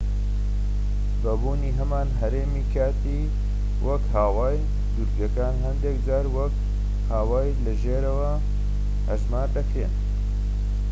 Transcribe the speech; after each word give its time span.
بە 1.23 1.33
بوونی 1.41 1.71
هەمان 1.79 2.07
هەرێمی 2.21 2.65
کاتی 2.73 3.21
وەک 3.85 4.03
هاوایی 4.15 4.67
دوورگەکان 4.95 5.55
هەندێك 5.65 5.97
جار 6.07 6.25
وەک 6.35 6.53
هاوایی 7.11 7.59
لە 7.63 7.71
ژێرەوە 7.81 8.31
هەژمار 9.09 9.47
دەکرێن 9.57 9.93